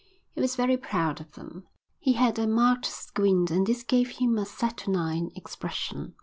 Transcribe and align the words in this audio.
He 0.33 0.41
was 0.41 0.55
very 0.55 0.77
proud 0.77 1.21
of 1.21 1.33
them. 1.33 1.67
He 1.99 2.13
had 2.13 2.39
a 2.39 2.47
marked 2.47 2.87
squint 2.87 3.51
and 3.51 3.67
this 3.67 3.83
gave 3.83 4.17
him 4.17 4.35
a 4.39 4.47
saturnine 4.47 5.29
expression. 5.35 6.15